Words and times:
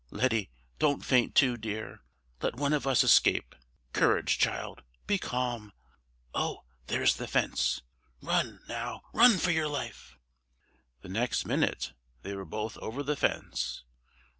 Letty, 0.09 0.49
don't 0.79 1.05
faint 1.05 1.35
too, 1.35 1.57
dear. 1.57 2.01
Let 2.41 2.55
one 2.55 2.73
of 2.73 2.87
us 2.87 3.03
escape. 3.03 3.53
Courage, 3.93 4.39
child! 4.39 4.81
Be 5.05 5.19
calm! 5.19 5.73
Oh! 6.33 6.63
there 6.87 7.03
is 7.03 7.17
the 7.17 7.27
fence. 7.27 7.83
Run, 8.19 8.61
now, 8.67 9.03
run 9.13 9.37
for 9.37 9.51
your 9.51 9.67
life!" 9.67 10.17
The 11.01 11.09
next 11.09 11.45
minute 11.45 11.93
they 12.23 12.33
were 12.33 12.45
both 12.45 12.79
over 12.79 13.03
the 13.03 13.15
fence. 13.15 13.83